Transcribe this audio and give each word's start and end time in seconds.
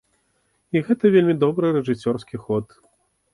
І 0.77 0.81
гэта 0.87 1.11
вельмі 1.15 1.35
добры 1.43 1.67
рэжысёрскі 1.77 2.41
ход. 2.49 2.65